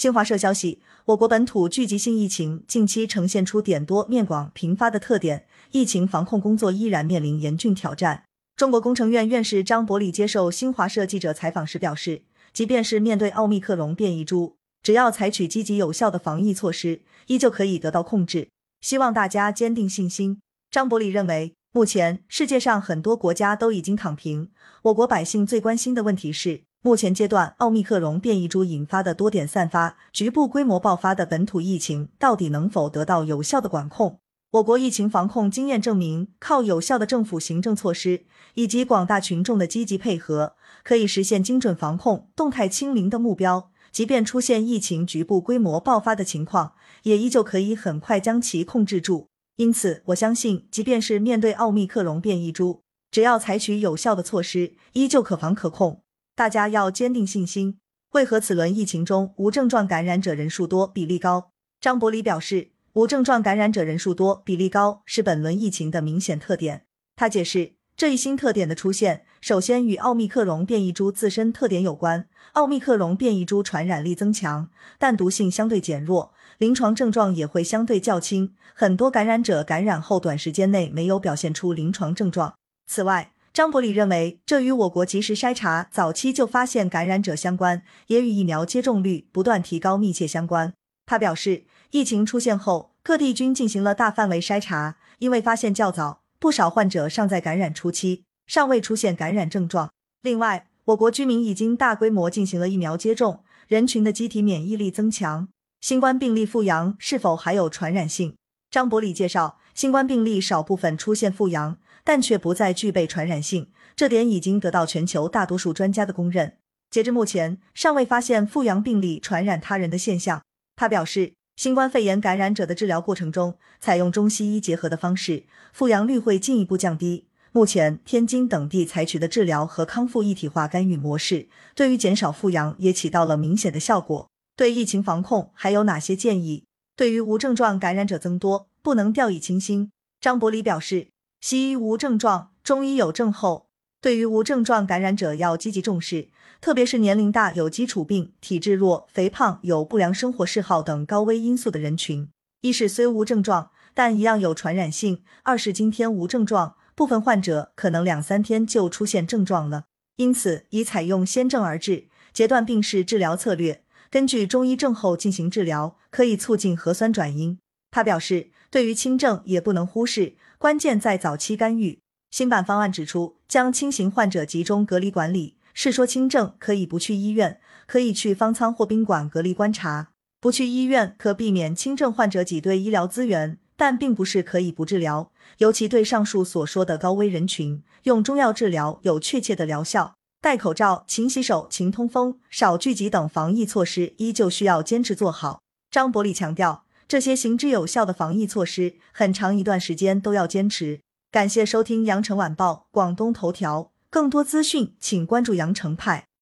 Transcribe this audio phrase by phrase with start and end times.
[0.00, 8.24] 新华社消息，我国本土聚集性疫情近期呈现出点多面广频发的特点，疫情防控工作依然面临严峻挑战。
[8.56, 12.22] 中国工程院院士张伯礼接受新华社记者采访时表示，
[12.54, 18.48] 即便是面对奥密克戎变异株，只要采取积极有效的防疫措施，依旧可以得到控制。
[18.80, 20.40] 希望大家坚定信心。
[20.70, 24.50] 张伯礼认为，目前世界上很多国家都已经躺平，
[24.84, 26.62] 我国百姓最关心的问题是。
[26.82, 34.18] 目前阶段，奥密克戎变异株引发的多点散发、局部规模爆发的本土疫情，到底能否得到有效的管控？
[34.52, 38.24] 我国疫情防控经验证明，靠有效的政府行政措施
[38.54, 43.70] 以及广大群众的积极配合，可以实现精准防控、动态清零的目标。
[43.92, 49.28] 即便出现疫情局部规模爆发的情况，也依旧可以很快将其控制住。
[49.56, 56.00] 因此，我相信，即便是面对奥密克戎变异株，只要采取有效的措施，依旧可防可控。
[56.40, 57.78] 大家要坚定信心。
[58.12, 61.50] 为何此轮疫情中无症状感染者人数多、比例高？
[61.82, 66.86] 张伯礼表示，无症状感染者人数多、比例高是本轮疫情的明显特点。
[67.14, 72.26] 他解释，这一新特点的出现，首先与奥密克戎变异株自身特点有关。
[72.52, 78.54] 奥密克戎变异株传染力增强，但毒性相对减弱，临床症状也会相对较轻。
[78.72, 82.54] 很多感染者感染后短时间内没有表现出临床症状。
[82.86, 90.72] 此外，张伯礼认为，这与我国及时筛查、早期就发现感染者相关，也与疫苗接种率不断提高密切相关。
[91.04, 99.90] 他表示，疫情出现后，各地均进行了大范围筛查，因为发现较早，不少患者尚在感染初期，尚未出现感染症状。
[100.22, 105.48] 另外，我国居民已经大规模进行了疫苗接种，人群的机体免疫力增强。
[105.80, 108.36] 新冠病例复阳是否还有传染性？
[108.70, 111.78] 张伯礼介绍，新冠病例少部分出现复阳。
[112.02, 116.56] 但却不再具备传染性，这点已经得到全球大多数专家的公认。
[116.90, 120.42] 截至目前，尚未发现复阳病例传染他人的现象。
[120.74, 127.26] 他表示，新冠肺炎感染者的治疗过程中，采用中西医结合的方式，复阳率会进一步降低。
[127.52, 134.28] 目前，天津等地采取的治疗和康复一体化干预模式，对于减少复阳也起到了明显的效果。
[134.56, 136.64] 对疫情防控还有哪些建议？
[137.00, 139.90] 对于无症状感染者增多，不能掉以轻心。
[140.20, 141.08] 张伯礼表示。
[141.40, 143.70] 西医无症状，中医有症候。
[144.02, 146.28] 对于无症状感染者，要积极重视，
[146.60, 152.28] 特别是年龄大、有基础病、体质弱、肥胖、有不良生活嗜好等高危因素的人群。
[152.60, 159.84] 一是虽无症状，但一样有传染性；二是今天无症状，部分患者可能两三天就出现症状了。
[160.16, 167.56] 因此，宜采用先症而治、截断病势治疗策略，根据中医症候进行治疗，可以促进核酸转阴。
[167.92, 170.34] 他表示，对于轻症也不能忽视。
[170.58, 172.00] 关键在早期干预。
[172.32, 175.56] 新版方案指出，将轻型患者集中隔离管理。
[175.72, 180.10] 是说轻症可以不去医院，可以去方舱或宾馆隔离观察。
[180.40, 185.30] 不去医院可避免轻症患者挤兑医疗资源，但并不是可以不治疗。
[185.58, 190.16] 尤其对上述所说的高危人群，用中药治疗有确切的疗效。
[190.40, 195.60] 戴口罩、勤洗手、勤通风、少聚集等防疫措施依旧需要坚持做好。
[195.90, 196.84] 张伯礼强调。
[197.10, 201.00] 这些行之有效的防疫措施，很长一段时间都要坚持。
[201.32, 206.26] 感谢收听羊城晚报广东头条，更多资讯请关注羊城派。